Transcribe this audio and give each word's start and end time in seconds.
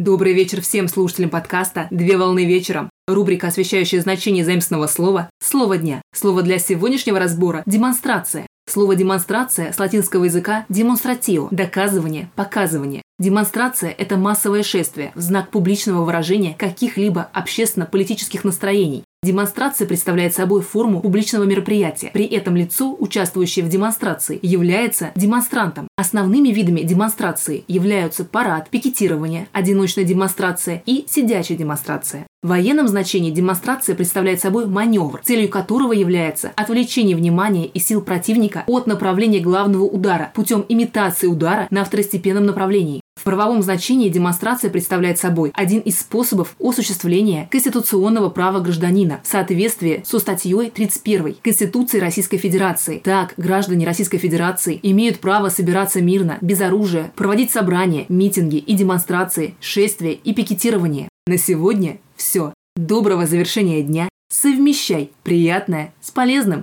Добрый 0.00 0.32
вечер 0.32 0.62
всем 0.62 0.88
слушателям 0.88 1.28
подкаста 1.28 1.86
«Две 1.90 2.16
волны 2.16 2.46
вечером». 2.46 2.88
Рубрика, 3.06 3.48
освещающая 3.48 4.00
значение 4.00 4.46
заимственного 4.46 4.86
слова 4.86 5.28
«Слово 5.42 5.76
дня». 5.76 6.00
Слово 6.14 6.40
для 6.40 6.58
сегодняшнего 6.58 7.18
разбора– 7.18 7.62
демонстрация. 7.66 8.46
Слово 8.66 8.96
«демонстрация» 8.96 9.74
с 9.74 9.78
латинского 9.78 10.24
языка 10.24 10.64
«демонстратио»– 10.70 11.48
доказывание, 11.50 12.30
показывание. 12.34 13.02
Демонстрация– 13.18 13.90
это 13.98 14.16
массовое 14.16 14.62
шествие 14.62 15.12
в 15.14 15.20
знак 15.20 15.50
публичного 15.50 16.02
выражения 16.02 16.54
каких-либо 16.54 17.28
общественно-политических 17.34 18.42
настроений. 18.42 19.04
Демонстрация 19.22 19.86
представляет 19.86 20.34
собой 20.34 20.62
форму 20.62 21.02
публичного 21.02 21.44
мероприятия. 21.44 22.10
При 22.14 22.24
этом 22.24 22.56
лицо, 22.56 22.96
участвующее 22.98 23.62
в 23.62 23.68
демонстрации, 23.68 24.38
является 24.40 25.10
демонстрантом. 25.14 25.88
Основными 25.94 26.48
видами 26.48 26.80
демонстрации 26.80 27.64
являются 27.68 28.24
парад, 28.24 28.70
пикетирование, 28.70 29.46
одиночная 29.52 30.04
демонстрация 30.04 30.82
и 30.86 31.04
сидячая 31.06 31.58
демонстрация. 31.58 32.26
В 32.42 32.48
военном 32.48 32.88
значении 32.88 33.30
демонстрация 33.30 33.94
представляет 33.94 34.40
собой 34.40 34.64
маневр, 34.66 35.20
целью 35.22 35.50
которого 35.50 35.92
является 35.92 36.52
отвлечение 36.56 37.14
внимания 37.14 37.66
и 37.66 37.78
сил 37.78 38.00
противника 38.00 38.64
от 38.66 38.86
направления 38.86 39.40
главного 39.40 39.84
удара 39.84 40.32
путем 40.34 40.64
имитации 40.66 41.26
удара 41.26 41.68
на 41.68 41.84
второстепенном 41.84 42.46
направлении. 42.46 43.02
В 43.20 43.22
правовом 43.22 43.62
значении 43.62 44.08
демонстрация 44.08 44.70
представляет 44.70 45.18
собой 45.18 45.52
один 45.54 45.80
из 45.80 46.00
способов 46.00 46.56
осуществления 46.58 47.48
конституционного 47.50 48.30
права 48.30 48.60
гражданина 48.60 49.20
в 49.22 49.26
соответствии 49.26 50.02
со 50.06 50.18
статьей 50.18 50.70
31 50.70 51.36
Конституции 51.42 51.98
Российской 51.98 52.38
Федерации. 52.38 53.02
Так, 53.04 53.34
граждане 53.36 53.84
Российской 53.84 54.16
Федерации 54.16 54.80
имеют 54.82 55.20
право 55.20 55.50
собираться 55.50 56.00
мирно, 56.00 56.38
без 56.40 56.62
оружия, 56.62 57.12
проводить 57.14 57.50
собрания, 57.50 58.06
митинги 58.08 58.56
и 58.56 58.72
демонстрации, 58.72 59.54
шествия 59.60 60.14
и 60.14 60.32
пикетирование. 60.32 61.10
На 61.26 61.36
сегодня 61.36 61.98
все. 62.16 62.54
Доброго 62.74 63.26
завершения 63.26 63.82
дня. 63.82 64.08
Совмещай 64.32 65.12
приятное 65.24 65.92
с 66.00 66.10
полезным. 66.10 66.62